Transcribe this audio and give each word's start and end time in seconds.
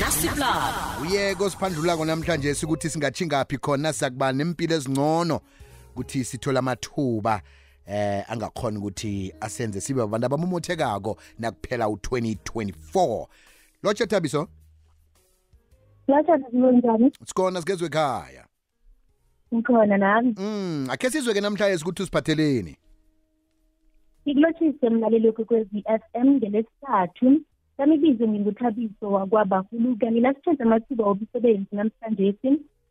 nasiplab 0.00 0.72
uyeko 1.02 1.50
siphandlulako 1.50 2.04
namhlanje 2.04 2.54
sikuthi 2.54 2.90
singatshingaphi 2.90 3.58
khona 3.58 3.92
siyakuba 3.92 4.32
nempilo 4.32 4.74
ezingcono 4.76 5.40
ukuthi 5.90 6.24
sithola 6.24 6.58
amathuba 6.58 7.42
eh 7.86 8.30
angakhona 8.30 8.78
ukuthi 8.78 9.34
asenze 9.40 9.80
sibe 9.80 10.02
abantu 10.02 10.26
abamumothekako 10.26 11.16
nakuphela 11.38 11.88
u-2024 11.88 13.26
lotsha 13.82 14.06
thabiso 14.06 14.48
lotsha 16.08 16.38
njani 16.52 17.12
sikhona 17.26 17.60
sigezwe 17.60 17.86
ekhaya 17.86 18.46
ngikhona 19.54 19.96
nami 20.02 20.30
mm 20.48 20.80
akhe 20.94 21.06
sizwe-ke 21.12 21.40
namhlanje 21.42 21.76
ukuthi 21.82 22.02
usiphatheleni 22.04 22.72
ngikulotshise 24.24 24.84
mlalelokhu 24.94 25.42
kwe-v 25.48 25.70
f 26.00 26.02
m 26.26 26.28
ngelesithathu 26.36 27.28
sami 27.76 27.94
ibizo 27.98 28.24
nginguthabiso 28.30 29.04
wakwabahuluka 29.14 30.06
nginasitsheza 30.12 30.62
amathuba 30.66 31.02
obusebenzi 31.10 31.72
namhlanje 31.76 32.24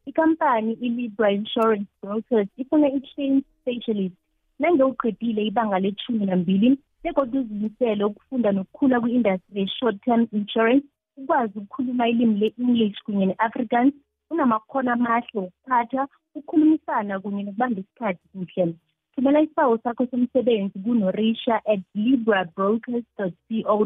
ikampani 0.10 0.72
i-libra 0.86 1.28
insurance 1.40 1.90
brokers 2.02 2.50
ifuna 2.62 2.88
i-change 2.98 3.44
specialist 3.60 4.18
nangiwuqedile 4.62 5.42
ibanga 5.50 5.78
lethumi 5.84 6.26
nambili 6.30 6.70
bekodwa 7.04 7.38
uzimisele 7.42 8.02
ukufunda 8.10 8.50
nokukhula 8.56 8.96
kwi-industry 9.02 9.56
ye-short 9.62 9.98
term 10.06 10.22
insurance 10.40 10.86
ukwazi 11.20 11.54
ukukhuluma 11.62 12.04
ilimi 12.12 12.36
le-english 12.42 12.98
kunye 13.06 13.26
ne-africans 13.30 13.94
unamakhono 14.34 14.90
amahle 14.94 15.40
wokuphatha 15.42 16.02
ukukhulumisana 16.28 17.14
kunye 17.22 17.42
nokubamba 17.44 17.80
isikhathi 17.82 18.24
kuhle 18.34 18.66
thumela 19.14 19.40
isibawo 19.46 19.74
sakho 19.84 20.04
somsebenzi 20.12 20.78
kunorisha 20.86 21.56
at 21.74 21.82
libra 22.06 22.42
brokers 22.58 23.06
co 23.18 23.26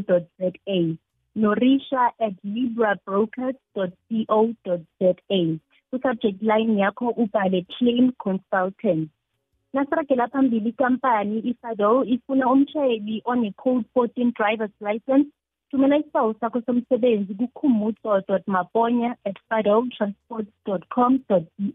za 0.07 0.57
norisha 1.41 2.01
at 2.27 2.35
libra 2.43 2.91
brokers 3.05 3.55
co 3.73 3.87
za 4.99 5.13
kusubject 6.11 6.41
line 6.41 6.73
yakho 6.81 7.05
ubhale 7.09 7.61
claim 7.61 8.11
consultant 8.11 9.09
nasiragela 9.73 10.27
phambili 10.27 10.69
ikampani 10.69 11.39
ifado 11.51 12.03
ifuna 12.05 12.49
umshayeli 12.53 13.21
one-code 13.25 13.85
14 13.95 14.31
drivers 14.37 14.75
license 14.81 15.29
Thumela 15.73 15.97
isibawo 15.97 16.31
sakho 16.39 16.59
somsebenzi 16.65 17.33
kukhumutso 17.41 18.09
maponya 18.55 19.09
at 19.27 19.37
com 20.93 21.11
dr 21.29 21.41
e 21.57 21.73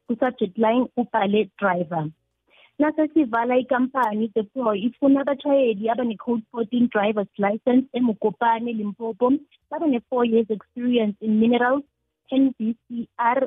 kusubject 0.07 0.57
line 0.65 0.83
ubhale 1.01 1.41
driver 1.61 2.05
nasesivala 2.81 3.55
ikampani 3.63 4.27
deploy 4.37 4.77
ifuna 4.89 5.19
abatshayeli 5.25 5.85
abane-code 5.93 6.45
fourteen 6.51 6.85
drivers 6.95 7.33
license 7.47 7.85
emugopane 7.99 8.69
limpopo 8.79 9.27
babe 9.71 9.87
ne-four 9.93 10.25
years 10.33 10.51
experience 10.57 11.17
in 11.27 11.33
minerals 11.43 11.85
nbcr 12.45 13.39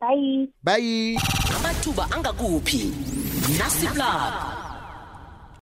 bye 0.00 0.48
bye 0.64 1.16
amathuba 1.56 2.04
angakuphi 2.14 2.80
nasiplab 3.58 4.55